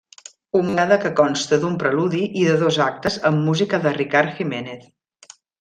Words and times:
Humorada 0.59 0.95
que 1.03 1.11
consta 1.19 1.59
d'un 1.65 1.75
preludi 1.83 2.23
i 2.29 2.47
de 2.49 2.57
dos 2.63 2.81
actes 2.89 3.21
amb 3.33 3.47
música 3.51 3.83
de 3.87 3.97
Ricard 4.03 4.37
Giménez. 4.41 4.93